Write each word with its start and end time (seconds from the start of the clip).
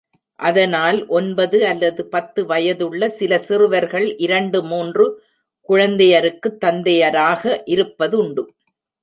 அதனால் 0.39 1.07
ஒன்பது 1.07 1.67
அல்லது 1.67 2.05
பத்து 2.05 2.45
வயதுள்ள 2.45 3.09
சில 3.09 3.37
சிறுவர்கள் 3.37 4.17
இரண்டு 4.17 4.63
மூன்று 4.63 5.05
குழந்தையருக்குத் 5.69 6.57
தந்தையராக 6.57 7.63
இருப்பதுண்டு. 7.65 8.45